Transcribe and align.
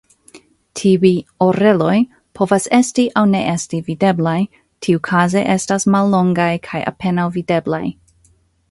Tiuj 0.79 1.11
"oreloj" 1.47 1.97
povas 2.39 2.65
esti 2.79 3.05
aŭ 3.21 3.23
ne 3.35 3.43
esti 3.53 3.83
videblaj, 3.91 4.37
tiukaze 4.87 5.47
estas 5.59 5.89
mallongaj 5.99 6.53
kaj 6.71 6.87
apenaŭ 6.95 7.33
videblaj. 7.41 7.87